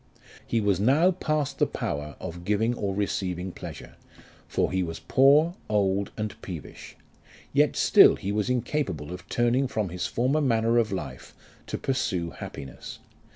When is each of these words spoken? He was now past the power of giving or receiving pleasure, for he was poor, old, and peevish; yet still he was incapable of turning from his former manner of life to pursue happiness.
He 0.47 0.59
was 0.59 0.79
now 0.79 1.11
past 1.11 1.59
the 1.59 1.67
power 1.67 2.15
of 2.19 2.43
giving 2.43 2.73
or 2.73 2.95
receiving 2.95 3.51
pleasure, 3.51 3.97
for 4.47 4.71
he 4.71 4.81
was 4.81 4.97
poor, 4.99 5.53
old, 5.69 6.09
and 6.17 6.41
peevish; 6.41 6.95
yet 7.53 7.75
still 7.75 8.15
he 8.15 8.31
was 8.31 8.49
incapable 8.49 9.11
of 9.13 9.29
turning 9.29 9.67
from 9.67 9.89
his 9.89 10.07
former 10.07 10.41
manner 10.41 10.79
of 10.79 10.91
life 10.91 11.35
to 11.67 11.77
pursue 11.77 12.31
happiness. 12.31 12.97